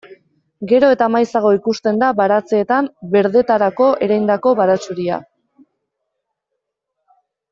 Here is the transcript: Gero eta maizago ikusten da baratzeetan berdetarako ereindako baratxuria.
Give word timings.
Gero 0.69 0.87
eta 0.93 1.07
maizago 1.15 1.49
ikusten 1.57 1.99
da 2.03 2.07
baratzeetan 2.21 2.87
berdetarako 3.15 3.91
ereindako 4.07 4.55
baratxuria. 4.61 5.21